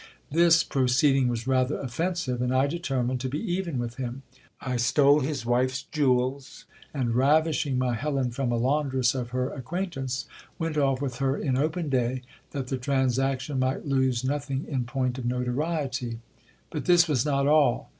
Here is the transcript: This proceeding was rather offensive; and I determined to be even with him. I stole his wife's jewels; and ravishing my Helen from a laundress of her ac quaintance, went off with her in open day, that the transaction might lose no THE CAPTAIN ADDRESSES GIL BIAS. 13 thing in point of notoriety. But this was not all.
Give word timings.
This 0.31 0.63
proceeding 0.63 1.27
was 1.27 1.45
rather 1.45 1.77
offensive; 1.79 2.41
and 2.41 2.51
I 2.51 2.65
determined 2.65 3.19
to 3.21 3.29
be 3.29 3.37
even 3.37 3.77
with 3.77 3.97
him. 3.97 4.23
I 4.59 4.75
stole 4.77 5.19
his 5.19 5.45
wife's 5.45 5.83
jewels; 5.83 6.65
and 6.91 7.13
ravishing 7.13 7.77
my 7.77 7.93
Helen 7.93 8.31
from 8.31 8.51
a 8.51 8.57
laundress 8.57 9.13
of 9.13 9.29
her 9.29 9.53
ac 9.53 9.61
quaintance, 9.61 10.25
went 10.57 10.75
off 10.75 11.03
with 11.03 11.17
her 11.17 11.37
in 11.37 11.55
open 11.55 11.87
day, 11.89 12.23
that 12.49 12.65
the 12.65 12.79
transaction 12.79 13.59
might 13.59 13.85
lose 13.85 14.23
no 14.23 14.33
THE 14.39 14.39
CAPTAIN 14.39 14.39
ADDRESSES 14.39 14.47
GIL 14.47 14.57
BIAS. 14.57 14.63
13 14.65 14.65
thing 14.65 14.73
in 14.79 14.85
point 14.85 15.17
of 15.19 15.25
notoriety. 15.27 16.19
But 16.71 16.85
this 16.85 17.07
was 17.07 17.23
not 17.23 17.45
all. 17.45 17.89